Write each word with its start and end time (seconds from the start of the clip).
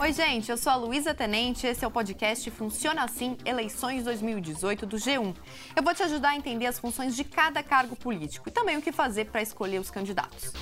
Oi, 0.00 0.12
gente, 0.12 0.48
eu 0.48 0.56
sou 0.56 0.70
a 0.70 0.76
Luísa 0.76 1.12
Tenente 1.12 1.66
esse 1.66 1.84
é 1.84 1.88
o 1.88 1.90
podcast 1.90 2.48
Funciona 2.52 3.02
Assim 3.02 3.36
Eleições 3.44 4.04
2018 4.04 4.86
do 4.86 4.96
G1. 4.96 5.34
Eu 5.74 5.82
vou 5.82 5.92
te 5.92 6.04
ajudar 6.04 6.30
a 6.30 6.36
entender 6.36 6.66
as 6.66 6.78
funções 6.78 7.16
de 7.16 7.24
cada 7.24 7.64
cargo 7.64 7.96
político 7.96 8.48
e 8.48 8.52
também 8.52 8.76
o 8.76 8.82
que 8.82 8.92
fazer 8.92 9.24
para 9.24 9.42
escolher 9.42 9.80
os 9.80 9.90
candidatos. 9.90 10.52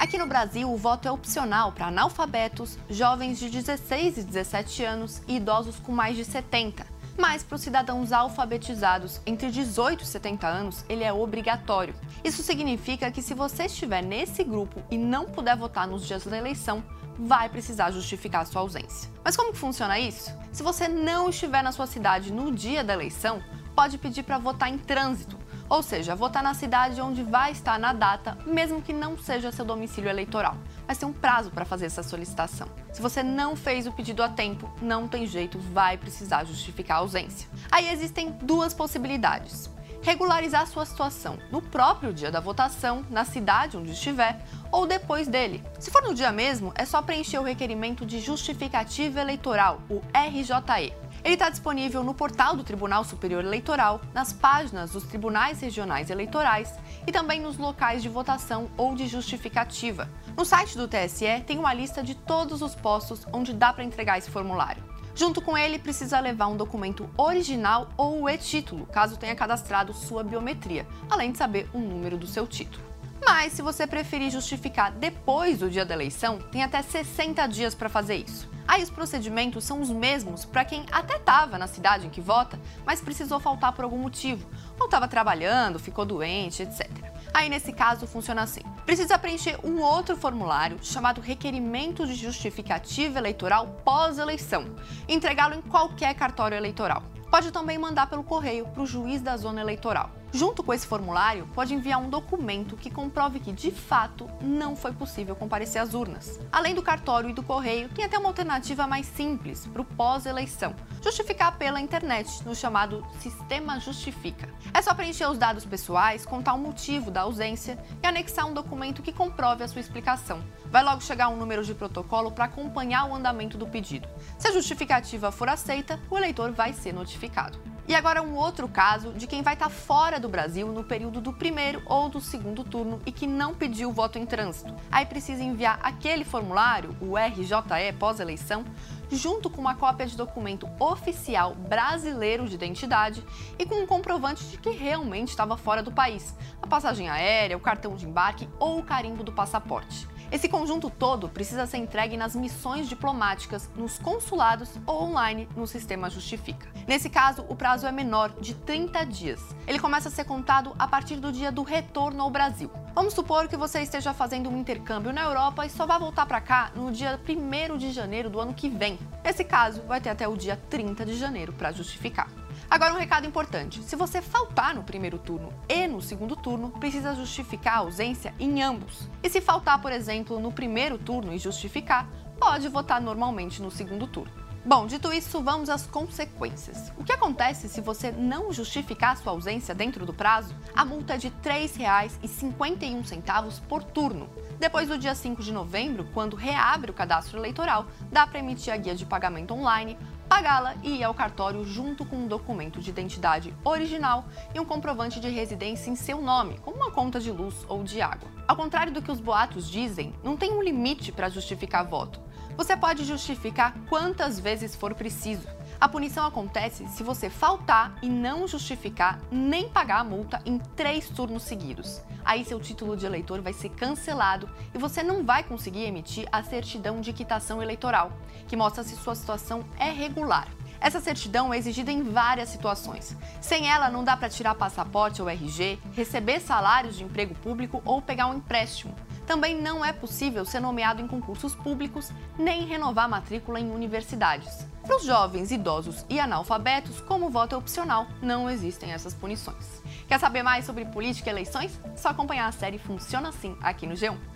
Aqui 0.00 0.16
no 0.16 0.26
Brasil, 0.26 0.72
o 0.72 0.76
voto 0.76 1.06
é 1.06 1.10
opcional 1.10 1.72
para 1.72 1.88
analfabetos, 1.88 2.78
jovens 2.88 3.38
de 3.38 3.50
16 3.50 4.18
e 4.18 4.22
17 4.22 4.84
anos 4.84 5.22
e 5.28 5.36
idosos 5.36 5.78
com 5.80 5.92
mais 5.92 6.16
de 6.16 6.24
70. 6.24 6.93
Mas 7.16 7.42
para 7.44 7.56
os 7.56 7.60
cidadãos 7.60 8.12
alfabetizados 8.12 9.20
entre 9.24 9.50
18 9.50 10.02
e 10.02 10.06
70 10.06 10.46
anos, 10.46 10.84
ele 10.88 11.04
é 11.04 11.12
obrigatório. 11.12 11.94
Isso 12.24 12.42
significa 12.42 13.10
que 13.10 13.22
se 13.22 13.34
você 13.34 13.64
estiver 13.64 14.02
nesse 14.02 14.42
grupo 14.42 14.82
e 14.90 14.98
não 14.98 15.26
puder 15.26 15.56
votar 15.56 15.86
nos 15.86 16.06
dias 16.06 16.24
da 16.24 16.36
eleição, 16.36 16.82
vai 17.18 17.48
precisar 17.48 17.90
justificar 17.92 18.46
sua 18.46 18.62
ausência. 18.62 19.10
Mas 19.22 19.36
como 19.36 19.52
que 19.52 19.58
funciona 19.58 19.98
isso? 19.98 20.32
Se 20.52 20.62
você 20.62 20.88
não 20.88 21.30
estiver 21.30 21.62
na 21.62 21.72
sua 21.72 21.86
cidade 21.86 22.32
no 22.32 22.50
dia 22.50 22.82
da 22.82 22.92
eleição, 22.92 23.42
pode 23.74 23.98
pedir 23.98 24.22
para 24.22 24.38
votar 24.38 24.68
em 24.68 24.78
trânsito, 24.78 25.38
ou 25.68 25.82
seja, 25.82 26.14
votar 26.14 26.42
na 26.42 26.54
cidade 26.54 27.00
onde 27.00 27.22
vai 27.22 27.52
estar 27.52 27.78
na 27.78 27.92
data, 27.92 28.36
mesmo 28.46 28.82
que 28.82 28.92
não 28.92 29.16
seja 29.16 29.52
seu 29.52 29.64
domicílio 29.64 30.10
eleitoral. 30.10 30.56
Mas 30.86 30.98
tem 30.98 31.08
um 31.08 31.12
prazo 31.12 31.50
para 31.50 31.64
fazer 31.64 31.86
essa 31.86 32.02
solicitação. 32.02 32.68
Se 32.92 33.00
você 33.00 33.22
não 33.22 33.56
fez 33.56 33.86
o 33.86 33.92
pedido 33.92 34.22
a 34.22 34.28
tempo, 34.28 34.70
não 34.80 35.08
tem 35.08 35.26
jeito, 35.26 35.58
vai 35.58 35.96
precisar 35.96 36.44
justificar 36.44 36.98
a 36.98 37.00
ausência. 37.00 37.48
Aí 37.70 37.90
existem 37.90 38.32
duas 38.42 38.74
possibilidades 38.74 39.72
regularizar 40.04 40.66
sua 40.66 40.84
situação 40.84 41.38
no 41.50 41.62
próprio 41.62 42.12
dia 42.12 42.30
da 42.30 42.38
votação, 42.38 43.04
na 43.08 43.24
cidade 43.24 43.76
onde 43.76 43.92
estiver, 43.92 44.38
ou 44.70 44.86
depois 44.86 45.26
dele. 45.26 45.64
Se 45.80 45.90
for 45.90 46.02
no 46.02 46.14
dia 46.14 46.30
mesmo, 46.30 46.72
é 46.76 46.84
só 46.84 47.00
preencher 47.00 47.38
o 47.38 47.42
requerimento 47.42 48.04
de 48.04 48.20
justificativa 48.20 49.20
eleitoral, 49.20 49.80
o 49.88 50.02
RJE. 50.12 50.92
Ele 51.24 51.34
está 51.34 51.48
disponível 51.48 52.04
no 52.04 52.12
portal 52.12 52.54
do 52.54 52.62
Tribunal 52.62 53.02
Superior 53.02 53.42
Eleitoral, 53.42 53.98
nas 54.12 54.30
páginas 54.30 54.90
dos 54.90 55.04
tribunais 55.04 55.58
regionais 55.58 56.10
eleitorais 56.10 56.74
e 57.06 57.10
também 57.10 57.40
nos 57.40 57.56
locais 57.56 58.02
de 58.02 58.10
votação 58.10 58.68
ou 58.76 58.94
de 58.94 59.06
justificativa. 59.06 60.06
No 60.36 60.44
site 60.44 60.76
do 60.76 60.86
TSE 60.86 61.42
tem 61.46 61.58
uma 61.58 61.72
lista 61.72 62.02
de 62.02 62.14
todos 62.14 62.60
os 62.60 62.74
postos 62.74 63.26
onde 63.32 63.54
dá 63.54 63.72
para 63.72 63.84
entregar 63.84 64.18
esse 64.18 64.30
formulário. 64.30 64.84
Junto 65.14 65.40
com 65.40 65.56
ele, 65.56 65.78
precisa 65.78 66.20
levar 66.20 66.48
um 66.48 66.58
documento 66.58 67.08
original 67.16 67.88
ou 67.96 68.22
o 68.22 68.28
e-título, 68.28 68.84
caso 68.84 69.16
tenha 69.16 69.34
cadastrado 69.34 69.94
sua 69.94 70.22
biometria, 70.22 70.86
além 71.08 71.32
de 71.32 71.38
saber 71.38 71.70
o 71.72 71.78
número 71.78 72.18
do 72.18 72.26
seu 72.26 72.46
título. 72.46 72.93
Mas 73.24 73.54
se 73.54 73.62
você 73.62 73.86
preferir 73.86 74.30
justificar 74.30 74.92
depois 74.92 75.58
do 75.58 75.70
dia 75.70 75.84
da 75.84 75.94
eleição, 75.94 76.38
tem 76.38 76.62
até 76.62 76.82
60 76.82 77.46
dias 77.46 77.74
para 77.74 77.88
fazer 77.88 78.16
isso. 78.16 78.48
Aí 78.68 78.82
os 78.82 78.90
procedimentos 78.90 79.64
são 79.64 79.80
os 79.80 79.90
mesmos 79.90 80.44
para 80.44 80.64
quem 80.64 80.84
até 80.92 81.16
estava 81.16 81.56
na 81.58 81.66
cidade 81.66 82.06
em 82.06 82.10
que 82.10 82.20
vota, 82.20 82.58
mas 82.84 83.00
precisou 83.00 83.40
faltar 83.40 83.72
por 83.72 83.84
algum 83.84 83.98
motivo, 83.98 84.46
ou 84.78 84.86
estava 84.86 85.08
trabalhando, 85.08 85.78
ficou 85.78 86.04
doente, 86.04 86.62
etc. 86.62 86.90
Aí 87.32 87.48
nesse 87.48 87.72
caso 87.72 88.06
funciona 88.06 88.42
assim: 88.42 88.60
precisa 88.84 89.18
preencher 89.18 89.58
um 89.64 89.80
outro 89.80 90.16
formulário 90.16 90.78
chamado 90.82 91.20
Requerimento 91.20 92.06
de 92.06 92.14
Justificativa 92.14 93.18
Eleitoral 93.18 93.66
pós-eleição, 93.84 94.74
entregá-lo 95.08 95.54
em 95.54 95.62
qualquer 95.62 96.14
cartório 96.14 96.56
eleitoral. 96.56 97.02
Pode 97.30 97.50
também 97.50 97.78
mandar 97.78 98.06
pelo 98.06 98.22
correio 98.22 98.66
para 98.68 98.82
o 98.82 98.86
juiz 98.86 99.20
da 99.20 99.36
zona 99.36 99.60
eleitoral. 99.60 100.10
Junto 100.34 100.64
com 100.64 100.74
esse 100.74 100.84
formulário, 100.84 101.48
pode 101.54 101.72
enviar 101.74 102.00
um 102.00 102.10
documento 102.10 102.76
que 102.76 102.90
comprove 102.90 103.38
que, 103.38 103.52
de 103.52 103.70
fato, 103.70 104.28
não 104.40 104.74
foi 104.74 104.92
possível 104.92 105.36
comparecer 105.36 105.80
às 105.80 105.94
urnas. 105.94 106.40
Além 106.50 106.74
do 106.74 106.82
cartório 106.82 107.30
e 107.30 107.32
do 107.32 107.40
correio, 107.40 107.88
tem 107.90 108.04
até 108.04 108.18
uma 108.18 108.30
alternativa 108.30 108.84
mais 108.84 109.06
simples 109.06 109.64
para 109.64 109.80
o 109.80 109.84
pós-eleição: 109.84 110.74
justificar 111.00 111.56
pela 111.56 111.80
internet, 111.80 112.44
no 112.44 112.52
chamado 112.52 113.06
Sistema 113.20 113.78
Justifica. 113.78 114.48
É 114.74 114.82
só 114.82 114.92
preencher 114.92 115.30
os 115.30 115.38
dados 115.38 115.64
pessoais, 115.64 116.26
contar 116.26 116.54
o 116.54 116.58
motivo 116.58 117.12
da 117.12 117.20
ausência 117.20 117.78
e 118.02 118.04
anexar 118.04 118.44
um 118.44 118.54
documento 118.54 119.02
que 119.02 119.12
comprove 119.12 119.62
a 119.62 119.68
sua 119.68 119.80
explicação. 119.80 120.42
Vai 120.66 120.82
logo 120.82 121.00
chegar 121.00 121.28
um 121.28 121.36
número 121.36 121.62
de 121.62 121.74
protocolo 121.74 122.32
para 122.32 122.46
acompanhar 122.46 123.04
o 123.04 123.14
andamento 123.14 123.56
do 123.56 123.68
pedido. 123.68 124.08
Se 124.36 124.48
a 124.48 124.52
justificativa 124.52 125.30
for 125.30 125.48
aceita, 125.48 126.00
o 126.10 126.18
eleitor 126.18 126.50
vai 126.50 126.72
ser 126.72 126.92
notificado. 126.92 127.73
E 127.86 127.94
agora 127.94 128.22
um 128.22 128.34
outro 128.34 128.66
caso 128.66 129.12
de 129.12 129.26
quem 129.26 129.42
vai 129.42 129.52
estar 129.52 129.66
tá 129.66 129.70
fora 129.70 130.18
do 130.18 130.26
Brasil 130.26 130.66
no 130.68 130.82
período 130.82 131.20
do 131.20 131.34
primeiro 131.34 131.82
ou 131.84 132.08
do 132.08 132.18
segundo 132.18 132.64
turno 132.64 132.98
e 133.04 133.12
que 133.12 133.26
não 133.26 133.54
pediu 133.54 133.92
voto 133.92 134.18
em 134.18 134.24
trânsito. 134.24 134.74
Aí 134.90 135.04
precisa 135.04 135.42
enviar 135.42 135.78
aquele 135.82 136.24
formulário, 136.24 136.96
o 136.98 137.14
RJE 137.18 137.92
pós-eleição, 137.98 138.64
junto 139.10 139.50
com 139.50 139.60
uma 139.60 139.74
cópia 139.74 140.06
de 140.06 140.16
documento 140.16 140.66
oficial 140.80 141.54
brasileiro 141.54 142.48
de 142.48 142.54
identidade 142.54 143.22
e 143.58 143.66
com 143.66 143.74
um 143.74 143.86
comprovante 143.86 144.44
de 144.44 144.56
que 144.56 144.70
realmente 144.70 145.28
estava 145.28 145.54
fora 145.54 145.82
do 145.82 145.92
país, 145.92 146.34
a 146.62 146.66
passagem 146.66 147.10
aérea, 147.10 147.56
o 147.56 147.60
cartão 147.60 147.96
de 147.96 148.06
embarque 148.06 148.48
ou 148.58 148.78
o 148.78 148.82
carimbo 148.82 149.22
do 149.22 149.30
passaporte. 149.30 150.08
Esse 150.34 150.48
conjunto 150.48 150.90
todo 150.90 151.28
precisa 151.28 151.64
ser 151.64 151.76
entregue 151.76 152.16
nas 152.16 152.34
missões 152.34 152.88
diplomáticas, 152.88 153.70
nos 153.76 154.00
consulados 154.00 154.68
ou 154.84 155.04
online 155.04 155.48
no 155.54 155.64
sistema 155.64 156.10
Justifica. 156.10 156.66
Nesse 156.88 157.08
caso, 157.08 157.46
o 157.48 157.54
prazo 157.54 157.86
é 157.86 157.92
menor, 157.92 158.34
de 158.40 158.52
30 158.52 159.06
dias. 159.06 159.40
Ele 159.64 159.78
começa 159.78 160.08
a 160.08 160.10
ser 160.10 160.24
contado 160.24 160.74
a 160.76 160.88
partir 160.88 161.20
do 161.20 161.30
dia 161.30 161.52
do 161.52 161.62
retorno 161.62 162.20
ao 162.20 162.30
Brasil. 162.30 162.68
Vamos 162.96 163.14
supor 163.14 163.46
que 163.46 163.56
você 163.56 163.82
esteja 163.82 164.12
fazendo 164.12 164.50
um 164.50 164.58
intercâmbio 164.58 165.12
na 165.12 165.22
Europa 165.22 165.64
e 165.66 165.70
só 165.70 165.86
vai 165.86 166.00
voltar 166.00 166.26
para 166.26 166.40
cá 166.40 166.72
no 166.74 166.90
dia 166.90 167.16
1 167.16 167.78
de 167.78 167.92
janeiro 167.92 168.28
do 168.28 168.40
ano 168.40 168.52
que 168.52 168.68
vem. 168.68 168.98
Nesse 169.22 169.44
caso, 169.44 169.82
vai 169.82 170.00
ter 170.00 170.10
até 170.10 170.26
o 170.26 170.36
dia 170.36 170.60
30 170.68 171.06
de 171.06 171.16
janeiro 171.16 171.52
para 171.52 171.70
justificar. 171.70 172.26
Agora, 172.70 172.94
um 172.94 172.98
recado 172.98 173.26
importante: 173.26 173.82
se 173.82 173.96
você 173.96 174.20
faltar 174.20 174.74
no 174.74 174.82
primeiro 174.82 175.18
turno 175.18 175.52
e 175.68 175.86
no 175.86 176.00
segundo 176.00 176.36
turno, 176.36 176.70
precisa 176.70 177.14
justificar 177.14 177.74
a 177.74 177.78
ausência 177.78 178.34
em 178.38 178.62
ambos. 178.62 179.08
E 179.22 179.28
se 179.28 179.40
faltar, 179.40 179.80
por 179.80 179.92
exemplo, 179.92 180.38
no 180.38 180.52
primeiro 180.52 180.98
turno 180.98 181.32
e 181.32 181.38
justificar, 181.38 182.08
pode 182.38 182.68
votar 182.68 183.00
normalmente 183.00 183.62
no 183.62 183.70
segundo 183.70 184.06
turno. 184.06 184.43
Bom, 184.66 184.86
dito 184.86 185.12
isso, 185.12 185.42
vamos 185.42 185.68
às 185.68 185.86
consequências. 185.86 186.90
O 186.96 187.04
que 187.04 187.12
acontece 187.12 187.68
se 187.68 187.82
você 187.82 188.10
não 188.10 188.50
justificar 188.50 189.14
sua 189.14 189.32
ausência 189.32 189.74
dentro 189.74 190.06
do 190.06 190.14
prazo? 190.14 190.54
A 190.74 190.86
multa 190.86 191.16
é 191.16 191.18
de 191.18 191.28
R$ 191.28 191.34
3,51 191.44 193.60
por 193.68 193.84
turno. 193.84 194.26
Depois 194.58 194.88
do 194.88 194.96
dia 194.96 195.14
5 195.14 195.42
de 195.42 195.52
novembro, 195.52 196.08
quando 196.14 196.34
reabre 196.34 196.90
o 196.90 196.94
cadastro 196.94 197.38
eleitoral, 197.38 197.84
dá 198.10 198.26
para 198.26 198.38
emitir 198.38 198.72
a 198.72 198.78
guia 198.78 198.94
de 198.94 199.04
pagamento 199.04 199.52
online, 199.52 199.98
pagá-la 200.26 200.76
e 200.82 201.00
ir 201.00 201.04
ao 201.04 201.12
cartório 201.12 201.62
junto 201.66 202.06
com 202.06 202.16
um 202.16 202.26
documento 202.26 202.80
de 202.80 202.88
identidade 202.88 203.54
original 203.62 204.24
e 204.54 204.60
um 204.60 204.64
comprovante 204.64 205.20
de 205.20 205.28
residência 205.28 205.90
em 205.90 205.96
seu 205.96 206.22
nome, 206.22 206.58
como 206.60 206.78
uma 206.78 206.90
conta 206.90 207.20
de 207.20 207.30
luz 207.30 207.66
ou 207.68 207.84
de 207.84 208.00
água. 208.00 208.30
Ao 208.48 208.56
contrário 208.56 208.94
do 208.94 209.02
que 209.02 209.12
os 209.12 209.20
boatos 209.20 209.70
dizem, 209.70 210.14
não 210.24 210.38
tem 210.38 210.54
um 210.54 210.62
limite 210.62 211.12
para 211.12 211.28
justificar 211.28 211.84
voto. 211.84 212.23
Você 212.56 212.76
pode 212.76 213.04
justificar 213.04 213.74
quantas 213.88 214.38
vezes 214.38 214.76
for 214.76 214.94
preciso. 214.94 215.48
A 215.80 215.88
punição 215.88 216.24
acontece 216.24 216.86
se 216.86 217.02
você 217.02 217.28
faltar 217.28 217.98
e 218.00 218.08
não 218.08 218.46
justificar 218.46 219.18
nem 219.30 219.68
pagar 219.68 219.98
a 219.98 220.04
multa 220.04 220.40
em 220.46 220.58
três 220.58 221.08
turnos 221.08 221.42
seguidos. 221.42 222.00
Aí 222.24 222.44
seu 222.44 222.60
título 222.60 222.96
de 222.96 223.06
eleitor 223.06 223.40
vai 223.40 223.52
ser 223.52 223.70
cancelado 223.70 224.48
e 224.72 224.78
você 224.78 225.02
não 225.02 225.24
vai 225.24 225.42
conseguir 225.42 225.82
emitir 225.82 226.28
a 226.30 226.44
certidão 226.44 227.00
de 227.00 227.12
quitação 227.12 227.60
eleitoral, 227.60 228.12
que 228.46 228.56
mostra 228.56 228.84
se 228.84 228.94
sua 228.96 229.16
situação 229.16 229.64
é 229.76 229.90
regular. 229.90 230.46
Essa 230.80 231.00
certidão 231.00 231.52
é 231.52 231.58
exigida 231.58 231.90
em 231.90 232.02
várias 232.02 232.50
situações. 232.50 233.16
Sem 233.40 233.68
ela, 233.68 233.90
não 233.90 234.04
dá 234.04 234.16
para 234.16 234.28
tirar 234.28 234.54
passaporte 234.54 235.20
ou 235.20 235.28
RG, 235.28 235.78
receber 235.92 236.40
salários 236.40 236.96
de 236.96 237.04
emprego 237.04 237.34
público 237.34 237.82
ou 237.84 238.00
pegar 238.00 238.26
um 238.28 238.34
empréstimo. 238.34 238.94
Também 239.26 239.60
não 239.60 239.84
é 239.84 239.92
possível 239.92 240.44
ser 240.44 240.60
nomeado 240.60 241.00
em 241.00 241.08
concursos 241.08 241.54
públicos 241.54 242.10
nem 242.38 242.66
renovar 242.66 243.08
matrícula 243.08 243.58
em 243.58 243.70
universidades. 243.70 244.66
Para 244.82 244.96
os 244.96 245.04
jovens, 245.04 245.50
idosos 245.50 246.04
e 246.10 246.20
analfabetos, 246.20 247.00
como 247.00 247.30
voto 247.30 247.54
é 247.54 247.58
opcional, 247.58 248.06
não 248.20 248.50
existem 248.50 248.92
essas 248.92 249.14
punições. 249.14 249.82
Quer 250.06 250.20
saber 250.20 250.42
mais 250.42 250.66
sobre 250.66 250.84
política 250.84 251.30
e 251.30 251.32
eleições? 251.32 251.80
Só 251.96 252.10
acompanhar 252.10 252.48
a 252.48 252.52
série 252.52 252.78
Funciona 252.78 253.30
Assim 253.30 253.56
aqui 253.62 253.86
no 253.86 253.94
G1. 253.94 254.33